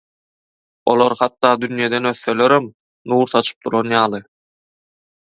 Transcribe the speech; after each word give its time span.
Olar 0.93 1.13
hatda 1.19 1.51
dünýeden 1.65 2.09
ötselerem 2.11 2.69
nur 3.13 3.29
saçyp 3.33 3.61
duran 3.67 3.93
ýaly… 3.93 4.23